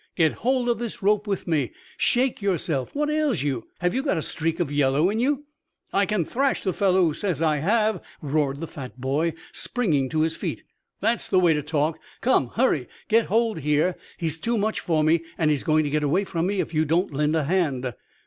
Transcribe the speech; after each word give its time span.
"Get 0.15 0.33
hold 0.33 0.67
of 0.67 0.79
this 0.79 1.03
rope 1.03 1.27
with 1.27 1.47
me. 1.47 1.73
Shake 1.95 2.41
yourself. 2.41 2.95
What 2.95 3.11
ails 3.11 3.43
you? 3.43 3.67
Have 3.81 3.93
you 3.93 4.01
got 4.01 4.17
a 4.17 4.23
streak 4.23 4.59
of 4.59 4.71
yellow 4.71 5.11
in 5.11 5.19
you?" 5.19 5.45
"I 5.93 6.07
can 6.07 6.25
thrash 6.25 6.63
the 6.63 6.73
fellow 6.73 7.03
who 7.05 7.13
says 7.13 7.39
I 7.39 7.57
have?" 7.57 8.01
roared 8.19 8.61
the 8.61 8.65
fat 8.65 8.99
boy, 8.99 9.33
springing 9.51 10.09
to 10.09 10.21
his 10.21 10.35
feet. 10.35 10.63
"That's 11.01 11.29
the 11.29 11.39
way 11.39 11.53
to 11.53 11.61
talk. 11.61 11.99
Come, 12.19 12.47
hurry 12.55 12.87
get 13.09 13.27
hold 13.27 13.59
here! 13.59 13.95
He's 14.17 14.39
too 14.39 14.57
much 14.57 14.79
for 14.79 15.03
me 15.03 15.21
and 15.37 15.51
he's 15.51 15.61
going 15.61 15.83
to 15.83 15.91
get 15.91 16.01
away 16.01 16.23
from 16.23 16.47
me 16.47 16.61
if 16.61 16.73
you 16.73 16.83
don't 16.83 17.13
lend 17.13 17.35
a 17.35 17.43
hand." 17.43 17.93